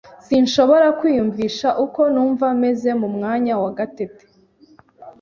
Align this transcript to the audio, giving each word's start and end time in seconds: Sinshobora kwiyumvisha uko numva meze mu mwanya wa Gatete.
Sinshobora 0.25 0.87
kwiyumvisha 0.99 1.69
uko 1.85 2.01
numva 2.13 2.45
meze 2.61 2.89
mu 3.01 3.07
mwanya 3.15 3.53
wa 3.61 3.71
Gatete. 3.77 4.23